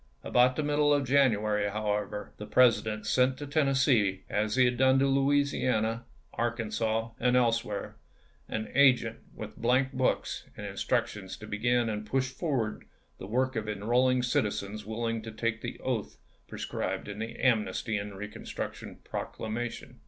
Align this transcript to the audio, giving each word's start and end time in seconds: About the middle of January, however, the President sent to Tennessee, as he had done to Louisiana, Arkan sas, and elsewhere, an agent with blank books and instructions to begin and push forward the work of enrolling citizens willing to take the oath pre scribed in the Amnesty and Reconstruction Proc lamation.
About 0.23 0.55
the 0.55 0.63
middle 0.63 0.91
of 0.91 1.07
January, 1.07 1.69
however, 1.69 2.33
the 2.37 2.47
President 2.47 3.05
sent 3.05 3.37
to 3.37 3.45
Tennessee, 3.45 4.23
as 4.31 4.55
he 4.55 4.65
had 4.65 4.75
done 4.75 4.97
to 4.97 5.05
Louisiana, 5.05 6.05
Arkan 6.33 6.73
sas, 6.73 7.11
and 7.19 7.35
elsewhere, 7.35 7.97
an 8.49 8.71
agent 8.73 9.19
with 9.35 9.61
blank 9.61 9.93
books 9.93 10.45
and 10.57 10.65
instructions 10.65 11.37
to 11.37 11.45
begin 11.45 11.87
and 11.87 12.03
push 12.03 12.31
forward 12.31 12.85
the 13.19 13.27
work 13.27 13.55
of 13.55 13.69
enrolling 13.69 14.23
citizens 14.23 14.87
willing 14.87 15.21
to 15.21 15.31
take 15.31 15.61
the 15.61 15.79
oath 15.81 16.17
pre 16.47 16.57
scribed 16.57 17.07
in 17.07 17.19
the 17.19 17.37
Amnesty 17.39 17.95
and 17.95 18.17
Reconstruction 18.17 18.97
Proc 19.03 19.37
lamation. 19.37 19.97